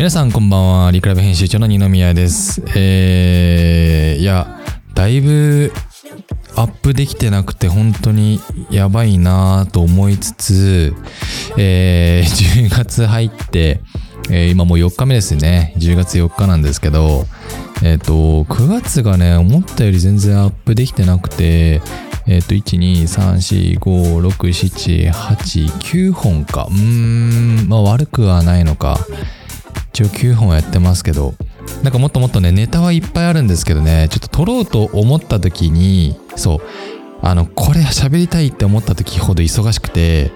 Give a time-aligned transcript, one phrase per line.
[0.00, 4.58] 皆さんこんばんはリクラブ編集長の二宮ですえー、いや
[4.94, 5.74] だいぶ
[6.56, 8.40] アップできてなくて本当に
[8.70, 10.94] やばいなぁと思いつつ、
[11.58, 13.82] えー、 10月入って、
[14.30, 17.26] えー、今もう4日目ですね10月4日なんですけど
[17.82, 21.82] えっ、ー、と9月がね思ったより全然アップできてなくて
[22.26, 26.68] えっ、ー、と、1、2、3、4、5、6、7、8、9本か。
[26.70, 29.00] うーん、まあ悪くはないのか。
[30.00, 31.34] 一応9本やってますけど、
[31.82, 36.60] なんかもっともっとね、ネタはいっぱいあるんですけどね、ちょっと撮ろうと思った時に、そう、
[37.20, 40.32] あの、これ喋りたいって思った時ほど忙しくて、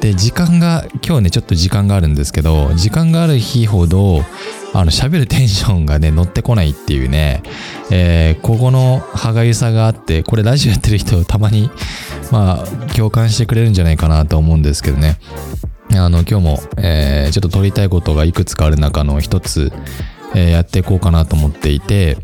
[0.00, 4.24] で、時間が、今日ね、ちょっと時間があるんですけど、時間がある日ほど、
[4.72, 7.44] あの、喋るテンションがね、乗ってこないっていうね、
[7.92, 11.70] えー、ここの歯がゆさがあって、これラジオやってる人たまに、
[12.32, 15.18] まあ、共感してくれるんじゃないかなと思うんですけどね。
[15.98, 19.72] あの、今日も、えー、ちょっと撮りたいことがいくつかある中の一つ、
[20.34, 22.16] えー、やっていこうかなと思っていて、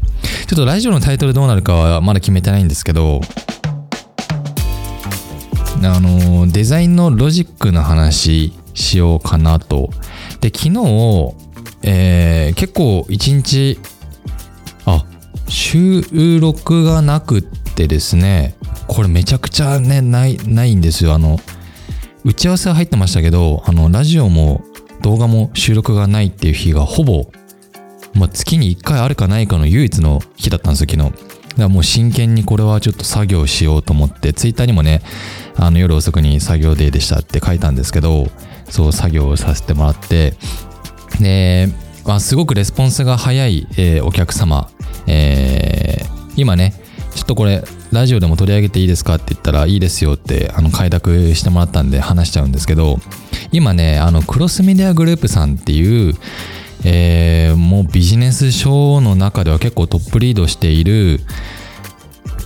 [0.46, 3.20] ちょっとラジオのタイトルどうなるかはまだ決めてないんですけど、
[5.82, 9.90] あの、デザインのロジックの話しようかなと。
[10.40, 11.34] で、昨日、
[11.82, 13.78] えー、結構一日、
[14.84, 15.04] あ、
[15.48, 16.02] 収
[16.38, 18.54] 録がなくってですね、
[18.86, 21.14] これめちゃくちゃね、ない、ないんですよ。
[21.14, 21.38] あの、
[22.24, 24.62] 打ち合わせは入ってましたけど、あの、ラジオも
[25.02, 27.30] 動画も収録がないっていう日がほぼ、
[28.14, 31.10] まあ、月に1回あるかないかの唯一の日だったんですよ、昨日。
[31.10, 35.02] だからもう真剣にこれはちょっと作業しようと思って、ツイッターにもね、
[35.56, 38.28] あの夜遅くに作業デーでしたって書いたんですけど、
[38.68, 40.34] そう作業をさせてもらって、
[41.20, 41.68] で、
[42.06, 44.68] まあ、すごくレスポンスが早い、えー、お客様、
[45.06, 46.74] えー、今ね、
[47.20, 52.96] ちょっとこれラジオでも取り上げていいですかって言ったらいいですよってあの快諾してもらったんで話しちゃうんですけど
[53.52, 56.14] 今ねあのクロスメディアグループさんっていう、
[56.86, 61.20] えー、もうビジネス書の中では結構トップリードしている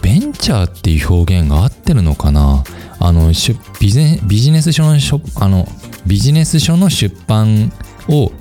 [0.03, 2.65] ベンチャーっていう表現が合ってるのかな。
[2.99, 3.33] あの
[3.81, 4.99] ビジネス書の
[5.37, 5.69] あの
[6.07, 7.73] ビジネス書の出版
[8.09, 8.33] を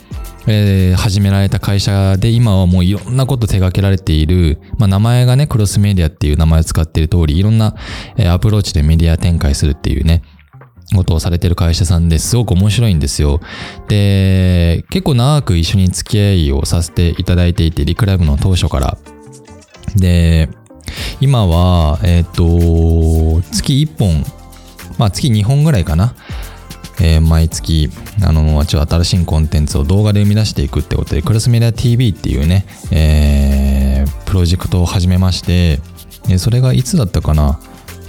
[0.45, 7.75] えー、始められた会社で今はもういろんなこと手掛けられている、まあ、名前がね、クロスメディアっていう名前を使っている通り、いろんな、
[8.17, 10.21] えー、アプローチでメディア展開するっていうね、
[10.95, 13.39] ことをされてる会社さんですごく面白いんですよ。
[13.87, 18.97] で、結構長く一緒に付き合いをさせていただいていて、リクライブの当初から。
[19.95, 20.49] で、
[21.21, 24.25] 今は、えっ、と、月1本、
[24.97, 26.15] まあ月2本ぐらいかな。
[26.99, 27.89] えー、毎月、
[28.23, 35.79] あの、ちょっと新しいコンテンツを動画で生み出していくってことで、クロスメディア TV っていうね、えー、プロジェクトを始めまして、
[36.37, 37.59] それがいつだったかな？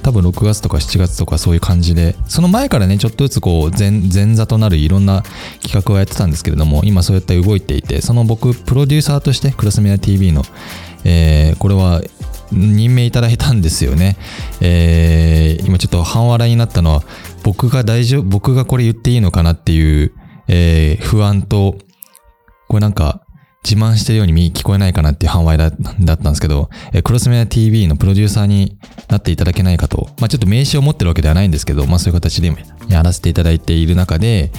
[0.05, 5.23] 多分6月とか7月とかそういう感じで、その前からね、ちょっとずつこう前、前座となるいろんな
[5.63, 10.43] 企画をやってたんですけれども、今そうやって動いていて、その僕、プロデューサーとして、クロスメディア TV の、
[11.05, 12.03] えー、これは
[12.55, 14.17] 任命いただいたんですよね。
[14.61, 17.03] えー、今ちょっと半笑いになったのは、
[17.43, 20.13] 僕が大丈夫、僕がこれ言っていいのかなっていう、
[20.49, 21.77] えー、不安と、
[22.69, 23.25] これなんか、
[23.65, 28.79] 自慢してるように聞こえないかなっていう半笑いだったんですけど、えー、クロスメア TV のプロデューサーに
[29.09, 32.55] なっていただけないかと、まあちょっと名刺を持ってるわけではないんですけど、まあそういう形で
[32.89, 34.53] やらせていただいている中で、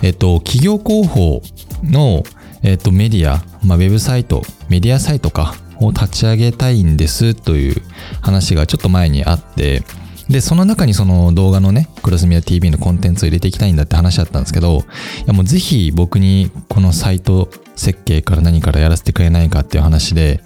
[0.00, 1.42] えっと、企業広報
[1.82, 2.22] の、
[2.62, 7.82] えっと、メディア、まあウェブサイト、メディアサイトか、を立ち上げたいんですという
[8.20, 9.82] 話がちょっと前にあって、
[10.28, 14.84] で、その中にその動画のね、クロスミア TV のコンテンツを入れていきたいんだって話だったんですけど、
[15.24, 20.42] いやもうぜひ僕にこのサイト設計から何からやらせてくれないかっていう話で、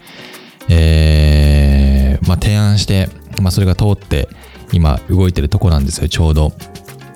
[0.68, 3.08] えー、まあ提案して、
[3.40, 4.28] まあそれが通って
[4.72, 6.52] 今動いてるとこなんですよ、ちょうど。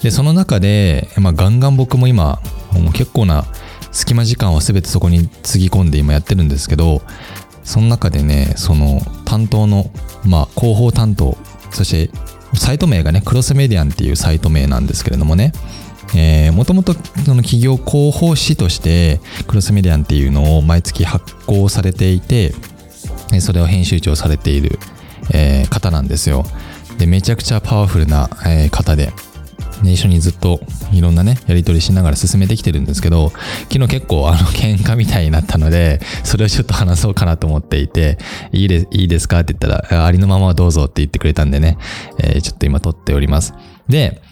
[0.03, 2.41] で、その中で、まあガンガン僕も今、
[2.73, 3.47] もう結構な
[3.91, 7.03] 隙間時間を全てそこにつぎ込んで今やってるんですけど、
[7.71, 9.93] その中でね、その担当の、
[10.25, 11.39] まあ広報担当、
[11.71, 12.11] そして
[12.59, 15.53] サイト名がね、クロスメディアンっていうサイト名なんですけれどもね、
[16.17, 17.01] えー、もともとそ
[17.33, 22.53] の企業広報誌としてクロスメディアンっていうのを毎月発行されていて、
[23.41, 24.81] それを編集長されている、
[25.33, 26.45] えー、方なんですよ。
[26.99, 29.13] で、めちゃくちゃパワフルな、えー、方で、
[29.83, 30.61] 一緒にずっと
[30.93, 33.31] いろんなね、やり取りしながら進めてきてるんですけど、
[33.71, 38.19] 昨日結構あの喧嘩みたいになったので、それをちょっと話そうかなと思っていて、
[38.53, 41.79] いいでいいですかって言ったら、ありのままどうぞって言ってくれたんでね、
[42.19, 43.55] えー、ちょっと今撮っております。
[43.89, 44.23] で、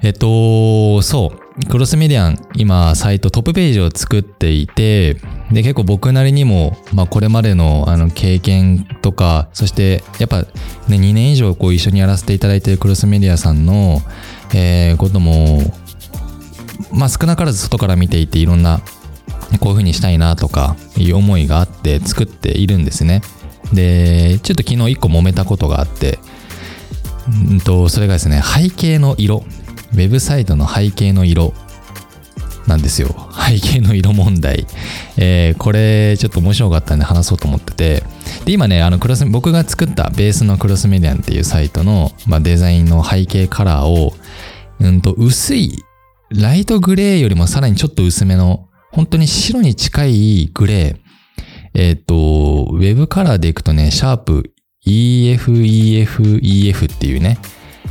[0.00, 1.66] えっと、そう。
[1.66, 5.14] クロスメディアン、今、サイトトップページを作っていて、
[5.50, 10.46] で、結構僕なりにも、まあ、これまでの、あの、経験とか、そして、やっぱ、ね、
[10.88, 14.00] 2年以上、こう、一緒にやらせていただいているクロスメディアさんの、
[14.54, 15.62] えー、ことも、
[16.92, 18.80] まあ、少なからず外から見ていて、いろんな、
[19.58, 23.22] こういう風にしたいなとかいう思いがあって作っているんですね。
[23.72, 26.20] で、ちょっと昨日一個揉めたことがあって、
[27.50, 29.44] うんと、それがですね、背景の色。
[29.92, 31.54] ウェブサイトの背景の色
[32.68, 33.08] なんですよ。
[33.32, 34.66] 背景の色問題。
[35.16, 38.02] えー、これちょっと面白かったんで話そうと思ってて。
[38.44, 44.12] で、今ね、あのクロス、僕が作ったベースのクロスメディアンっていうサイトの、まあ、デザインの背景カラーを、
[44.80, 45.82] うんと、薄い、
[46.30, 50.96] ライトグレーよりもさらにちょっと薄めの、本当に白に近いグレー。
[51.74, 54.52] えっ、ー、と、ウェブカラーでいくとね、シャープ
[54.86, 56.14] EFEFEF
[56.92, 57.38] っていうね、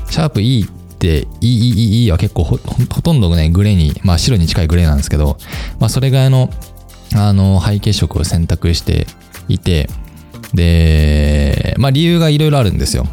[0.09, 0.67] シャープ E っ
[0.99, 5.37] EEEE は結構ほとんどね、グレーに、まあ白に近いグレーなんですけど、
[5.79, 6.49] まあそれぐらいの、
[7.15, 9.07] あの、背景色を選択して
[9.47, 9.89] いて、
[10.53, 13.05] で、まあ理由がいろいろあるんですよ。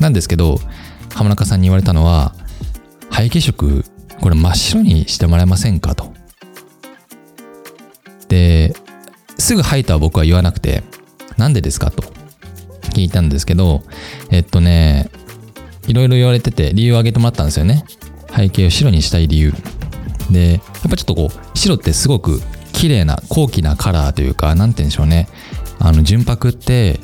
[0.00, 0.60] なんですけど、
[1.14, 2.34] 浜中さんに言われたのは、
[3.10, 3.84] 背景色、
[4.20, 5.94] これ真っ白にしてもらえませんか？
[5.94, 6.12] と。
[8.28, 8.74] で、
[9.38, 10.82] すぐはいとは僕は言わなくて、
[11.36, 11.90] なんでですか？
[11.90, 12.02] と
[12.94, 13.82] 聞いたんですけど、
[14.30, 15.08] えっとね、
[15.88, 17.84] いろいろ言われてて理由を挙げてもらったんですよね。
[18.34, 19.52] 背景を白にしたい理由。
[20.30, 22.40] で、やっぱちょっとこう、白ってすごく
[22.72, 25.28] 綺麗な高貴なカラーというか、なんて言うんでしょうね。
[25.78, 27.00] あの、純白って、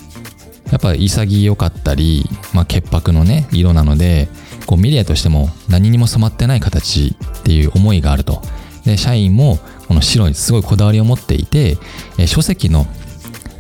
[0.70, 4.28] やっぱ潔かったり、まあ、潔白のね、色なので、
[4.66, 8.42] こう、メディアとしても何にも染まってない形っていう思いがあると。
[8.84, 9.58] で、社員も
[9.88, 11.78] この白にすごいこだわりを持っていて、
[12.18, 12.86] え書籍の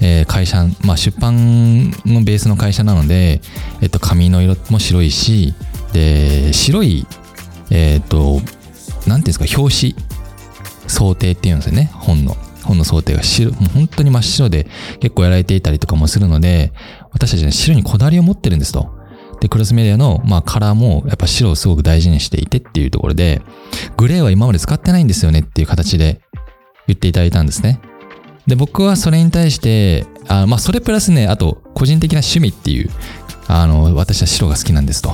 [0.00, 3.40] え会社、まあ、出版のベースの会社なので、
[3.80, 5.54] えっと、紙の色も白いし、
[5.92, 7.06] で、白い、
[7.70, 8.40] えっと、
[9.06, 9.96] なんていうんですか、表紙、
[10.86, 12.36] 想定っていうんですよね、本の。
[12.64, 14.66] 本の想定が白、もう本当に真っ白で
[15.00, 16.72] 結構やられていたりとかもするので、
[17.12, 18.90] 私たちは白にこだわりを持ってるんですと。
[19.40, 23.42] で、クロスメディアの、まあ、カラーもやっぱ白をすごく大事にしていてっていうところで、
[23.96, 26.20] グレーは今まで使ってないんですよねっていう形で
[26.86, 27.80] 言っていただいたんですね。
[28.46, 32.90] で、僕はそれに対して、あまあ、それプラスね、あと、個人的な趣味っていう、
[33.48, 35.12] あの、私は白が好きなんですと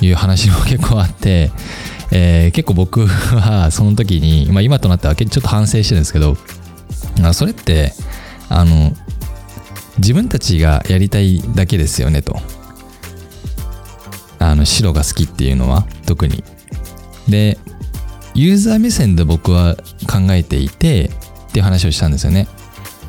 [0.00, 1.50] いう話も結構あって、
[2.10, 6.36] えー、結構僕はその時に、まあ、今となってはちょっと反省してるんですけど、
[7.32, 7.92] それって、
[8.48, 8.92] あの、
[9.98, 12.40] 自分たちがやりたいだけですよねと。
[14.38, 16.42] あの、白が好きっていうのは、特に。
[17.28, 17.58] で、
[18.34, 19.76] ユーザー目線で僕は
[20.06, 21.10] 考えていて、
[21.48, 22.48] っていう話をしたんですよね。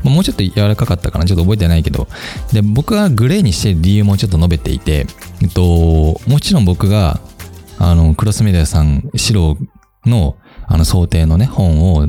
[0.10, 2.08] もうちょっと柔らかかったかなちょっと覚えてないけど。
[2.54, 5.08] で、僕がグレーにしてる理由もちょっと述べていて、
[5.42, 7.20] えっと、もちろん僕が、
[7.78, 9.58] あの、クロスメディアさん、白
[10.06, 10.38] の、
[10.68, 12.08] あの、想定のね、本を、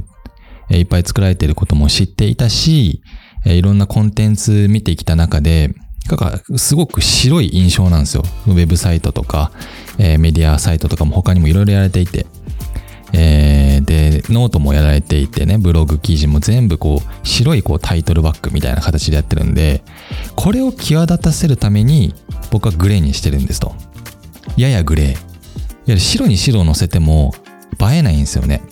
[0.69, 3.02] えいっぱい作られてることも知っていたし、
[3.44, 5.75] えいろんなコンテンツ見てきた中で、
[6.08, 8.22] なんか、すごく白い印象なんですよ。
[8.46, 9.50] ウェブサイトとか、
[9.98, 12.26] えー、メディアサイトとかも他にもいろいろやられていて。
[13.12, 19.82] えー、で、ノートもやられていてね、ブログ記事も全部こう、白いこうタイトルバックみたいな形でやってるんで、
[20.35, 22.14] これを際立たせるために、
[22.50, 23.75] 僕はグレーにしてるんですと。
[24.56, 25.06] ややグレー。
[25.06, 25.19] いわ
[25.87, 27.35] ゆる白に白を乗せても、
[27.81, 28.62] 映えないんですよね。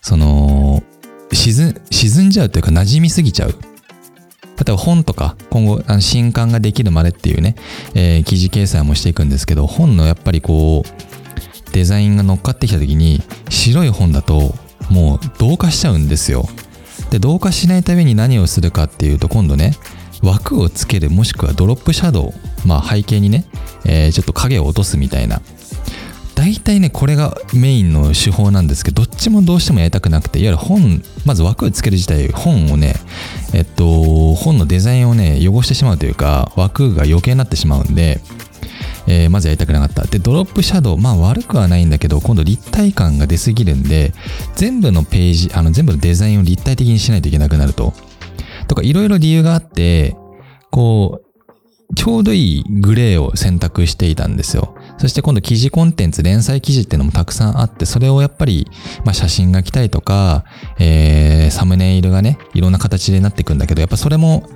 [0.00, 0.82] その、
[1.32, 3.50] 沈、沈んじゃうというか馴染みすぎちゃう。
[3.50, 7.56] 例えば本とか、今後、あの新刊ができるまでっていうね、
[7.94, 11.05] えー、記事掲載もしていくんですけど、本のやっぱりこう、
[11.76, 14.54] デザインが乗っかってきた時に白い本だと
[14.90, 16.46] もう同化しちゃうんですよ。
[17.10, 19.74] で同化しないために何をするかっていうと今度ね
[20.22, 22.32] 枠をつけるもしくはドロップシャドウ
[22.66, 23.44] まあ背景にね、
[23.84, 25.42] えー、ちょっと影を落とすみたいな
[26.34, 32.94] 大体ねこれがメインの手法なんですけどどっちもどうしてもやりたくなくていわゆる本まず枠をつける自体本をね
[33.52, 38.20] えっと本のデザインをね汚してしまうというか枠が余計になってしまうんで
[39.06, 40.04] えー、まずやりたくなかった。
[40.04, 44.12] で、ドロップシャドウ、まあ悪くはないんだけど、今度立体感が出すぎるんで、
[44.54, 47.94] 全部のページ、あの全部のデザインを立体的にしないといけなくなると。
[48.68, 50.16] とか、いろいろ理由があって、
[50.70, 51.26] こう、
[51.94, 54.74] ちょうどいいグレーを選択していたんですよ。
[54.98, 58.66] そして今度記事コンテンツ、連載記事っていうのもたくさんあって、それをやっぱり、
[59.04, 60.44] まあ写真が来たりとか、
[60.80, 64.48] えー、サムネイルがね、いろんな形でなっていくんだけど、やっぱそれも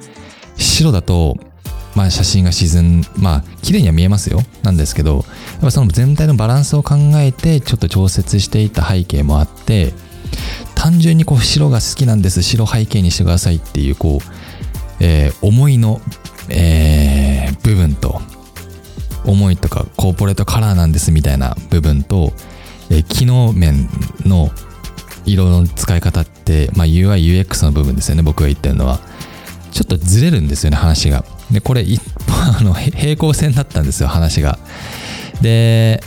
[0.56, 1.36] 白だと、
[1.94, 4.40] まあ写真が沈ん、まあ綺麗には見えますよ。
[4.62, 9.92] なんですけど、やっぱその全体のバランスを考えてちょっと調節していた背景もあって、
[10.74, 14.24] 単純にこう白が好きなんです、白背景にしてくださいっていうこう、
[15.00, 16.00] えー、思いの、
[16.48, 18.20] えー、部分と、
[19.26, 22.32] 思いとかコーポレートカラーなんですみたいな部分と、
[22.90, 23.88] えー、機能面
[24.24, 24.50] の
[25.26, 29.00] 色の使い方って、まあ、UI、UX の部分ですよね、僕が言ってるのは。
[29.72, 31.24] ちょっとずれるんですよね、話が。
[31.50, 34.58] で、これ一 あの、平行線だったんですよ、話が。
[35.40, 36.02] で、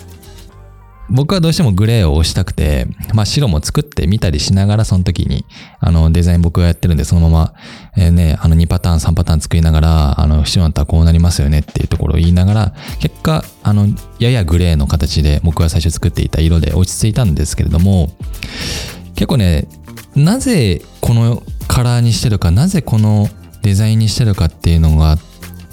[1.09, 5.45] 僕はどうしてもグレーを押したくて、まあ白も作ってみたりしながらその時に、
[5.79, 7.53] あのデザイン僕がやってるんでそのまま、
[7.97, 18.09] えー、ね、あの2パターン3パターン作りながら、あの白だったらこうなりますよねっていうところを言いながら、結果、あの、ややグレーの形で僕が最初作っていた色で落ち着いたんですけれども、
[19.15, 19.67] 結構ね、
[20.15, 23.29] なぜこのカラーにしてるか、なぜこの
[23.61, 25.17] デザインにしてるかっていうのが、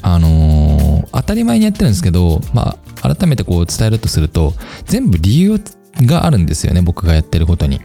[0.03, 4.55] あのー、当たり前にやってるんですけど、まあ、改めてこう伝えるとすると、
[4.87, 5.61] 全部理由
[6.03, 7.81] があるんですよね、僕がやってることに。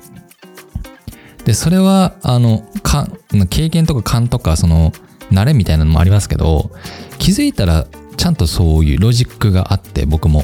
[1.45, 3.07] で、それは、あの、か
[3.49, 4.91] 経験とか勘とか、その、
[5.31, 6.71] 慣れみたいなのもありますけど、
[7.19, 10.43] 気づいたら、ちゃんとそういうロジックがあって、僕も。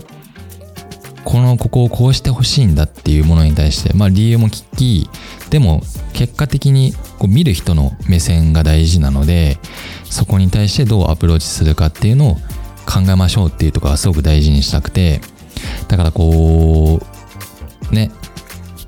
[1.23, 5.09] この、ここをこうしてほしいんだっていうものに対して、まあ理由も聞き、
[5.49, 5.81] でも
[6.13, 9.57] 結果的にこう見る人の目線が大事なので、
[10.11, 12.35] そこに対してどうアプローチするかっていうのを
[12.85, 15.21] 考えましょうっていうところはすごく大事にしたくて、
[15.87, 16.99] だからこ
[17.91, 18.11] う、ね、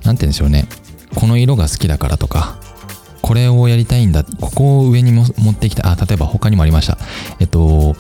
[0.03, 0.67] なんて言うんでしょうね。
[1.15, 2.59] この色が好きだからとか、
[3.21, 6.97] これをやりたいんだ、ここを上にも持ってきた、あ、例えば他にもありました。
[7.39, 7.95] えっと、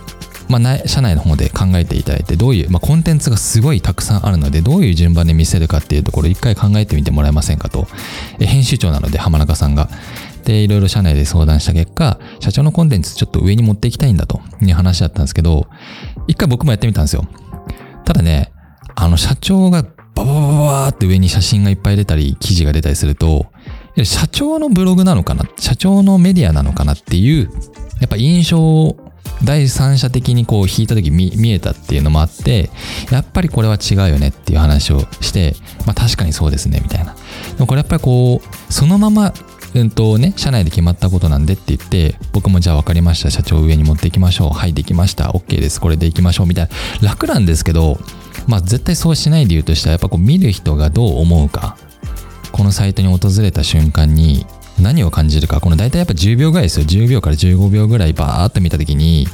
[0.49, 7.87] まあ、社内の方で考えていただいて、どういう、まあ、コンテンツがすごいたくさんあるので、どういう順番で見せるかっていうところ一回考えてみてもらえませんかと。
[8.39, 9.89] 編集長なので、浜中さんが。
[10.43, 15.67] で、いろいろ社内で相談した結果、社長のコンテンツちょっと上に持っていきたいんだという話だったんですけど、
[16.27, 17.25] 一回僕もやってみたんですよ。
[18.05, 18.51] ただね、
[18.95, 19.83] あの社長が
[20.15, 23.47] バババババーって上に写真がいっぱい出たり、記事が出たりすると、
[24.03, 27.49] 社長のブログなのかな社長のメディアなのかなっていう、
[27.99, 28.97] やっぱ印象を
[29.43, 32.69] 第三者的にこう引いた時見見えたっていうのもあって、
[33.11, 37.13] やっぱりこれは違うよねっていう話をして、まあ確かにそうですね、みたいな。
[37.13, 39.33] でもこれやっぱりこう、そのまま、
[39.75, 43.31] うんとね、社内で決まったことなんでって言って、僕もじゃあ分かりました。
[43.31, 44.49] 社長上に持っていきましょう。
[44.49, 45.31] はい、できました。
[45.31, 45.81] OK です。
[45.81, 46.47] これでいきましょう。
[46.47, 46.69] みたい
[47.01, 47.09] な。
[47.09, 47.99] 楽なんですけど、
[48.47, 51.77] まあ絶対そうしない理由としては、やっぱこう見る人がどう思うか。
[52.51, 54.45] このサイトに訪れた瞬間に、
[54.79, 56.85] 何を感じるか、この大体やっぱ10秒ぐらいですよ。
[56.85, 59.27] 10秒から15秒ぐらいバーっと見た時に、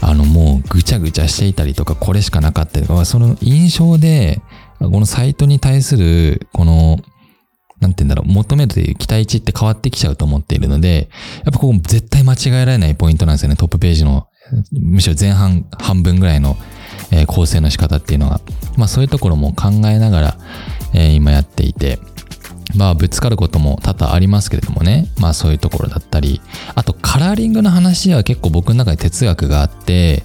[0.00, 4.40] あのもうぐちゃぐちゃしていたりとか、これしかなかったりとか、その印象で、
[4.80, 7.00] このサイトに対する、この、
[7.82, 11.08] なんて言うんだろう、求めるという期待値って変わってきちゃうと思っているので、
[11.44, 13.56] やっぱここ絶対間違えられないポイントなんですよね。
[13.56, 14.28] トップページの、
[14.70, 16.56] むしろ前半半分ぐらいの、
[17.10, 18.40] えー、構成の仕方っていうのが。
[18.76, 20.38] まあそういうところも考えながら、
[20.94, 21.98] えー、今やっていて、
[22.76, 25.08] まあぶつかることも多々ありますけれどもね。
[25.18, 26.40] まあそういうところだったり。
[26.76, 30.22] あとカラーリングの話は結構僕の中で哲学があって、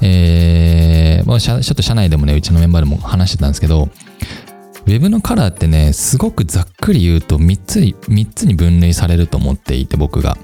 [0.00, 3.90] えー、まあちょっと社内でもね、うちのメンバーでも話してたんですけど、
[4.86, 10.36] ウェブのカラーってね、すごくざっくり言うと3つ、3つに分類されると思っていて僕が。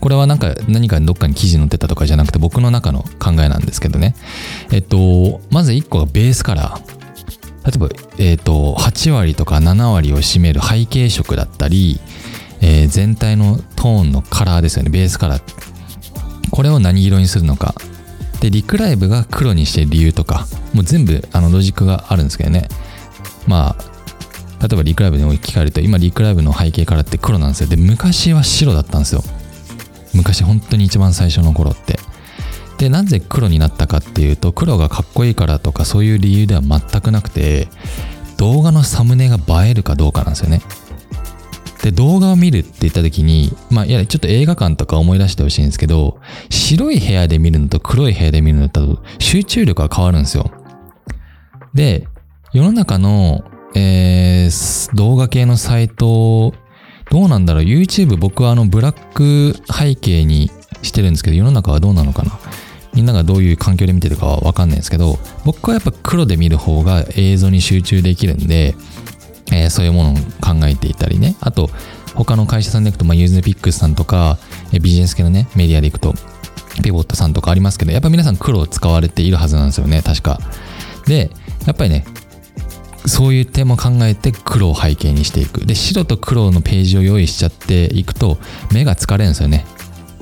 [0.00, 4.14] これはなんか何かどっかに記事載ってたとかじゃなくて僕の中の考えなんですけどね。
[4.70, 6.98] えっと、まず1個がベースカラー。
[7.64, 12.00] 例えば、えっ、と、8割とか7割を占める背景色だったり、
[12.60, 15.42] えー、全体のトーンのカラーですよね、ベースカラー。
[16.50, 17.74] これを何色にするのか。
[18.40, 22.68] で、リクライブが黒にしてる理由とか、もう全部あのロジックがあるんですけどね。
[23.48, 27.68] まあ、例えばリクライブに置き換えると、今リクライブの背景カラーって黒なんですよ。
[27.68, 29.22] で、昔は白だったんですよ。
[30.14, 31.98] 昔本当に一番最初の頃って。
[32.78, 37.68] でなぜ黒になったかっていうと黒がかっこいいからとかそういう理由では全くなくて
[38.38, 40.62] 動画のサムネが映えるかどうかなんですよね
[41.82, 50.50] で動画を見るって言った時にまあいやちょっと映画館とか思い出してほしいんですけど白い部屋で見るのと黒い部屋で見るのと集中力が変わるんですよ
[51.74, 52.06] で
[52.52, 56.54] 世の中の、えー、動画系のサイト
[57.10, 60.50] どうなんだろう YouTube 僕はあのブラック背景に
[60.82, 62.38] してるんですけど世の中はどうなのかな
[62.98, 68.74] みんながどういう環境で見てるかはわかんないんですけど、僕はやっぱ黒で見る方が映像に集中できるんで、
[69.52, 71.36] えー、そういうものを考えていたりね。
[71.38, 71.70] あと、
[72.16, 74.38] 他の会社さんで行くと、まあ、 NewsPicks さんとか、
[74.72, 76.14] えビジネス系のね、メディアで行くと、
[76.82, 80.40] PIVOT さんとかありますけど、やっぱ皆さん黒を使われているはずなんですよね、確か。
[81.06, 81.30] で、
[81.66, 82.04] やっぱりね、
[83.06, 85.64] そういう点も考えて黒を背景にしていく。
[85.66, 88.38] で、白と黒のページを用意しちゃっていくと、
[88.72, 89.64] 目が疲れるんですよね。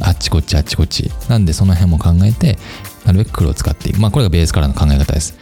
[0.01, 1.11] あっちこっちあっちこっち。
[1.29, 2.59] なんでその辺も考えて、
[3.05, 4.01] なるべく黒を使っていく。
[4.01, 5.39] まあこれがベースカラーの考え方です。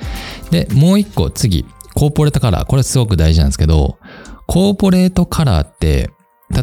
[0.50, 2.67] で、もう一個次、コーポレートカラー。
[2.67, 3.99] これすごく大事なんですけど、
[4.47, 6.11] コーポレートカラーって、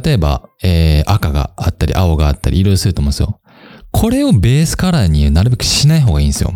[0.04, 3.40] 例えば、えー、赤があったり、青があったり、いろいろすると思うんですよ。
[3.92, 6.54] これをベースカラーになるべくしない方がいいんですよ。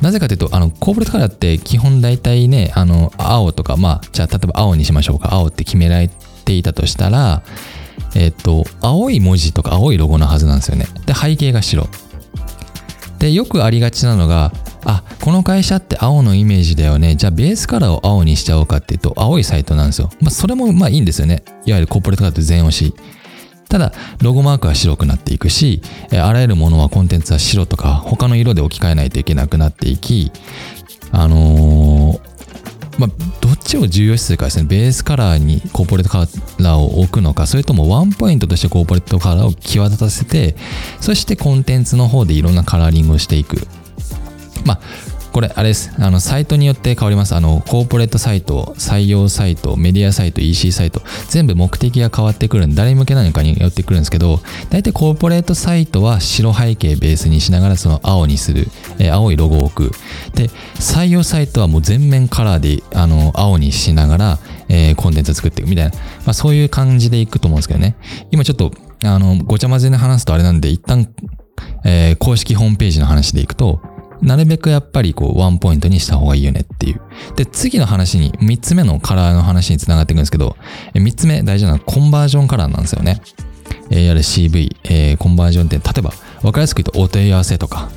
[0.00, 5.34] なぜかというと、あの、コーポレートカラーって基本大体ね、あの、青とか、まあ、じゃあ例えば青にしましょうか。
[5.34, 6.08] 青って決められ
[6.44, 7.42] ていたとしたら、
[8.14, 10.86] えっと、青い文字とか青いロゴのはずなんですよね。
[11.06, 11.88] で、背景が白。
[13.18, 14.52] で、よくありがちなのが、
[14.84, 17.14] あ、この会社って青のイメージだよね。
[17.16, 20.10] じゃあベースカラーを青にしちゃおうかっていうと、青いサイトなんですよ。
[20.20, 21.42] まあ、それもまあいいんですよね。
[21.66, 22.94] いわゆるコーポレートカラード全押し。
[23.70, 25.80] ただ、ロゴマークは白くなっていくし、
[26.12, 30.32] あらゆるものはコンテンツは白とか、他の色で置き換えないといけなくなっていき、
[31.12, 32.20] あのー、
[32.98, 33.10] まあ、
[33.40, 34.64] どっちを重要視するかですね。
[34.64, 40.56] ベースカラーにコーポレートカラーを置くのか、それともワンポイントとしてコーポレートカラーを際立たせて、
[41.00, 43.68] そしてコンテンツの方でいろんなカラーリングをしていく。
[44.64, 44.80] まあ、
[45.32, 45.92] これ、あれです。
[45.98, 47.34] あの、サイトによって変わります。
[47.36, 58.66] あの、コーポレートサイト、採用サイト、メディアサイト、EC サイト、全部目的が変わってくるんで、誰向けなのかによってくるんですけど、大体コーポレートサイトは白背景ベースにしながらその青にする、
[58.98, 59.94] えー、青いロゴを置く。
[60.34, 65.92] で、採用サイトはもう全面カラーで、あの、青にしながら、えー、コンテンツを作っていくみたいな、
[66.24, 67.96] まあそういう感じでいくと思うんですけどね。
[68.30, 68.72] 今ちょっと、
[69.04, 71.08] あの、ごちゃ混ぜで話すとあれなんで、一旦、
[71.84, 73.80] えー、公式ホームページの話でいくと、
[74.22, 77.00] なるべくやっぱりこうワンポイントにした方がいいよねっていう。
[77.36, 80.56] で、次の話に、三つ目のカラーの話につながっていくんですけど、
[80.94, 83.20] 三つ目大事なのはコンバージョンカラーなんですよね。
[83.90, 86.10] えー、いわゆる CV、えー、コンバージョンって、例えば
[86.42, 87.90] 分かりやすく言うとお問い合わせとか。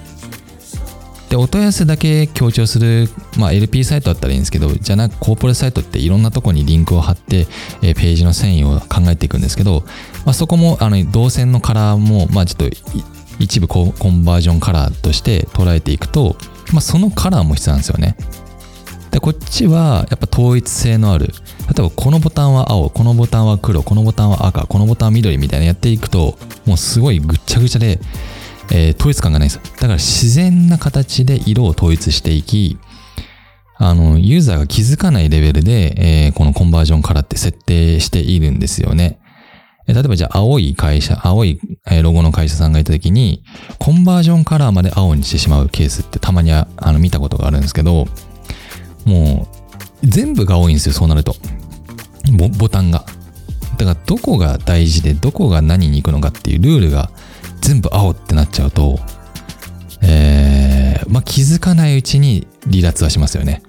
[1.29, 7.47] で、お問い合わせだけ強調する、まあ LP サイトだったらいいんですけど、じゃなくコーポレサイトっていろんなとこにリンクを貼って、
[7.81, 9.83] えー、ページの繊維を考えていくんですけど、
[10.25, 12.75] まあそこも、あの、動線のカラーも、まあちょっと
[13.39, 16.35] 一部コンバージョンカラーとして捉えていくと、
[16.71, 18.15] まあ、そのカラーも必要なんですよね。
[19.11, 21.27] で、こっちはやっぱ統一性のある。
[21.27, 21.33] 例
[21.79, 27.99] えばこのボタンは青、このボタンは黒、このボタンは赤、このボタンは緑みたいなやっていくと、もうすごいぐっちゃぐちゃで、
[28.71, 29.61] えー、統一感がないんですよ。
[29.75, 32.77] だから自然な形で色を統一していき、
[33.77, 39.19] あの、ユーザーが気づかないレベルで、えー、このコンバージョンカラーって設定しているんですよね。
[39.87, 41.59] 例えばじゃあ青い会社、青い
[42.01, 43.43] ロゴの会社さんがいた時に、
[43.79, 48.07] コンバージョンカラーまで青にしてしまうケースってたまにあの見たことがあるんですけど、
[49.05, 49.47] も
[50.01, 51.36] う全部が青いんですよ、そうなると。
[52.58, 53.05] ボタンが。
[53.77, 57.10] だからどこが大事でどこが何に行くのかっていうルールが
[57.62, 58.99] 全部青ってなっちゃうと、
[60.01, 63.63] えー、まあ、気づかないうちに離脱はしますよね。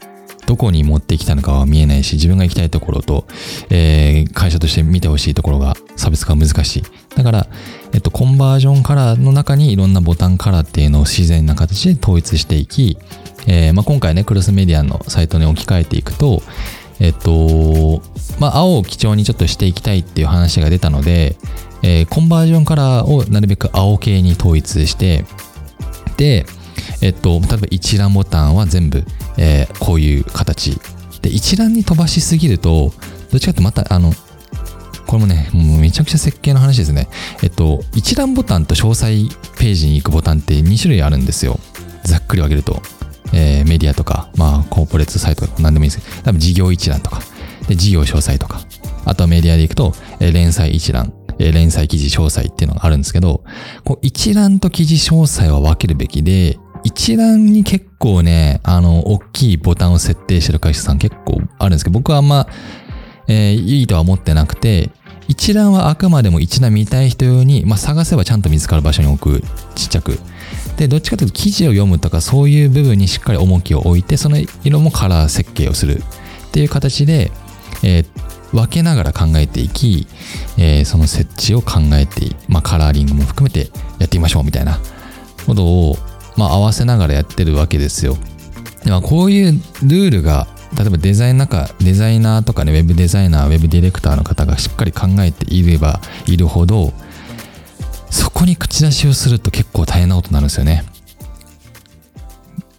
[0.47, 3.27] どこに持ってきたのかは見えないし、自分が行きたいところと、
[3.71, 6.83] えー、会社として見てほしいところが差別化が難しい。
[7.17, 7.47] だから、
[7.93, 12.99] えっと、コンバージョンカラーの中にいろんなボタンカラーっていうのを自然な形で統一していき、
[13.47, 16.43] えー、まあ、今回ね、クロスメディアのサイトに置き換えていくと、
[17.01, 18.03] えっと、
[18.39, 21.37] まあ、青を基調にちょっとしていきたいっていう話が出たので、
[21.83, 25.25] えー、コンバージョンカラーをなるべく青系に統一して、
[26.17, 26.47] で、
[27.01, 29.05] えっと、例えば一覧ボタンは全部、
[29.37, 30.79] えー、こういう形。
[31.23, 32.93] で、一覧に飛ばしすぎると、
[33.31, 34.13] どっちかってまた、あの、
[35.07, 37.09] これもね、もうめちゃくちゃ設計の話ですね。
[37.43, 41.59] えっと、一覧ボタンと詳細ページに行くボタンって2種類あるんですよ。
[42.05, 42.83] ざっくり分けると。
[43.33, 47.21] えー、メディアとか、まあ、コーポレートサイトとか何でもいいですけど、多分事業一覧とか、
[47.69, 48.61] で、事業詳細とか、
[49.05, 53.43] あとはメディアで行くと、えー、連載一覧、えー、連載記事詳細っていうのがあるんですけど、
[53.85, 62.47] こう一覧と記事詳細は分けるべきで、一覧に結構ね、あの、大きいボタンを設定してる会社さん結構あるんですけど、僕はあんま、
[63.27, 64.91] えー、いいとは思ってなくて、
[65.27, 69.43] 一覧はあくまでも一覧見たい人用に、まあ、探せばちゃんと見つかる場所に置く、
[69.75, 70.19] ちっちゃく。
[70.77, 76.03] で、どっちかというと記事を読むとかそういう部分にしっかり重きを置いて、その色もカラー設計をする
[76.49, 77.31] っていう形で、
[77.83, 78.07] えー、
[78.53, 80.07] 分けながら考えていき、
[80.59, 84.79] えー、その設置を考えて、まあ、カラーリングも含めてやってみましょうみたいな
[85.47, 85.97] ことを
[86.37, 88.17] まあ、合わせながらやってるわけですよ。
[88.85, 96.93] でまあ、こういうルールが例えばデザイン中デザイナーとかねウェブデザイナーウェブディレクターの方がしっかり考えていればいるほど
[98.11, 100.85] そこに口出しをすると結構大変なことになるんですよね。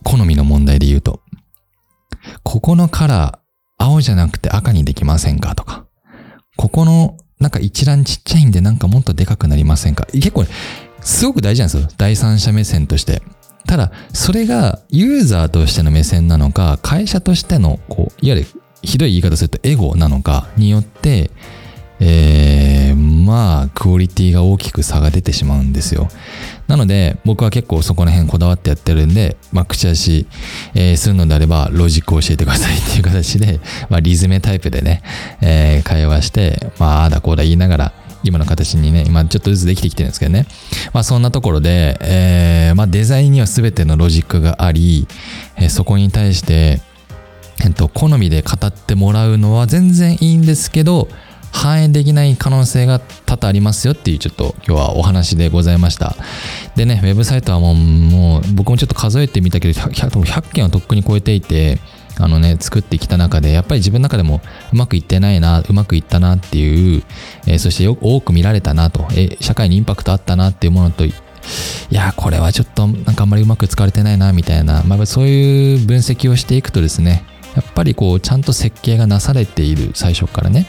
[0.04, 1.22] 好みの問題で言うと。
[2.44, 5.56] ここのカラー青じゃなくて赤にできませんか？
[5.56, 5.86] とか。
[6.58, 10.06] ここのなんか一覧ちっちゃいんでなんかもっとでかくなりませんか？
[10.14, 10.46] 結構
[11.02, 11.90] すごく大事なんですよ。
[11.98, 13.22] 第三者目線として。
[13.68, 18.48] ただ、それがユーザーとしての目線なのか、会社としての、こう、いわゆる
[18.84, 21.32] ひどい言い方するとエゴなのかによって、
[22.00, 26.10] えー、まあ、クオリティが大きく差が出てしまうんですよ。
[26.68, 30.28] なので、僕は結構そこら辺こだわってやってるんで、まあ、口出し、
[30.74, 35.04] えー、するのであれば、ロジックを教えてくださいっていう形で、まあ、リズメタイプでね、
[35.42, 37.94] えー、会話して、まあ、ああだこうだ言いながら、
[38.26, 40.48] 今の形にね、今ちょっとずつできてきてるんですけどね。
[40.94, 45.08] まあそんなところで、えー、まあデザインには全てのロジックがあり、
[45.58, 46.82] えー、そこに対して、
[47.64, 51.08] えっと、好みで語ってもらうのは全然いいんですけど、
[51.56, 56.18] 反映できない可能性が多々ありますよっていうちょっと今日はお話でございました
[56.76, 61.80] でねウェブサイトはもうもう僕もちょっと数えてみたけど 100, 100件はとっくに超えていて
[62.18, 67.04] あのね、作ってきた中で、やっぱり自分の中でもうまくいってないな、うまくいったなっていう、
[67.48, 71.14] えーそしてよ多く見られたなと、え社会にインパクトあったなっていうものと、い
[71.90, 77.26] や、これはちょっとなんかあんまりうまく使われてないな、みたいな、まあ、そういう分析をしていくとですね、
[77.56, 80.66] やっぱりこう、ちゃんと設計がなされている、最初からね。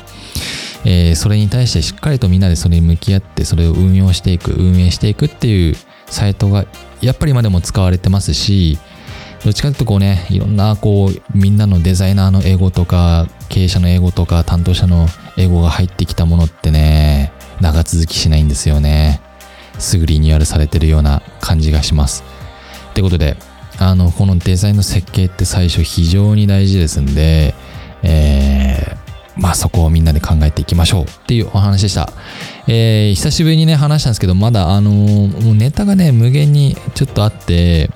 [0.84, 6.66] えーそれに対してしっかりとみんなでそれに向き合って、それを運用していく、運営していくっていうサイトが、
[7.00, 8.78] やっぱり今でも使われてますし、
[9.46, 15.06] どっちかというとこうね、いろんなこう、みんなのデザイナーの英語とか、経営者の英語とか、担当者の
[15.36, 17.30] 英語が入ってきたものってね、
[17.60, 19.20] 長続きしないんですよね。
[19.78, 22.24] すぐリニューアルされてるような感じがします。
[22.90, 23.36] ってことで、
[23.78, 27.54] あの、このデザインの設計って最初非常に大事ですんで、
[28.02, 32.10] えー、まあそこをみんなで考えていきましょうっていうお話でした。
[32.66, 37.90] えー、久しぶりにね、話したんですけど、まだあのーもうネタがね、無限にちょっとあって、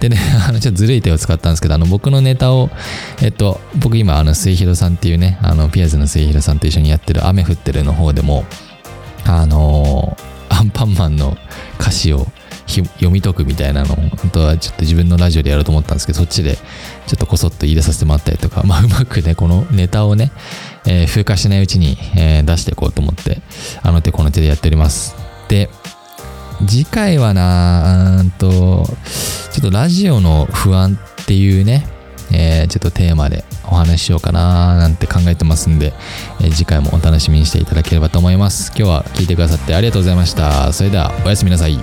[0.00, 0.18] でね、
[0.48, 2.70] あの、ちょっとずるい手を使ったんですけど、あの、僕のネタを、
[3.20, 8.44] えっと、僕今、あの、末広さんっていうね、あの、ピアーズの末広さんと一緒にやってる雨降ってるの方でも、
[9.24, 11.36] あのーアンパンマンの
[11.80, 12.26] 歌詞を
[12.66, 16.56] 読み解くみたいなの、本当はちょっと自分のラジオでやろうと思ったんですけど、そっちで
[17.06, 20.32] ちょっとこそっと入れさせてもらったりとか、 まあ、うまくね、このネタをね、
[20.86, 23.40] えー風化しないうちに、えー出していこうと思って、
[23.82, 25.14] あの手この手でやっております。
[25.48, 25.70] で、
[26.66, 28.84] 次回はな、うんと、
[29.52, 31.86] ちょっとラジオの不安っていうね、
[32.32, 35.92] えーちょっとテーマでお話ししようかななんて考えてますんで、
[36.40, 38.68] えー次回もお楽しみにしていただければと思います。
[38.76, 40.72] 今日は聞いてくださってありがとうございました。
[40.72, 41.78] それではおやすみなさい。